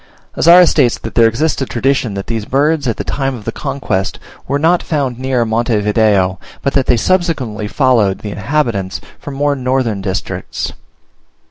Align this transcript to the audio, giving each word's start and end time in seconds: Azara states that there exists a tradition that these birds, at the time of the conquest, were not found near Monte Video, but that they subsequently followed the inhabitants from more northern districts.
Azara 0.35 0.65
states 0.65 0.97
that 0.97 1.13
there 1.13 1.27
exists 1.27 1.61
a 1.61 1.65
tradition 1.67 2.15
that 2.15 2.25
these 2.25 2.45
birds, 2.45 2.87
at 2.87 2.97
the 2.97 3.03
time 3.03 3.35
of 3.35 3.45
the 3.45 3.51
conquest, 3.51 4.17
were 4.47 4.57
not 4.57 4.81
found 4.81 5.19
near 5.19 5.45
Monte 5.45 5.79
Video, 5.79 6.39
but 6.63 6.73
that 6.73 6.87
they 6.87 6.97
subsequently 6.97 7.67
followed 7.67 8.17
the 8.21 8.31
inhabitants 8.31 8.99
from 9.19 9.35
more 9.35 9.55
northern 9.55 10.01
districts. 10.01 10.73